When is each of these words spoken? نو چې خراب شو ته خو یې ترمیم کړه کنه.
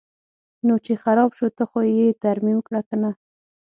نو 0.65 0.73
چې 0.85 0.93
خراب 1.03 1.31
شو 1.37 1.47
ته 1.57 1.63
خو 1.69 1.79
یې 1.97 2.07
ترمیم 2.23 2.59
کړه 2.67 2.81
کنه. 2.89 3.09